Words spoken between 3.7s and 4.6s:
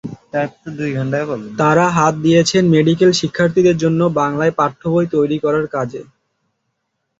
জন্য বাংলায়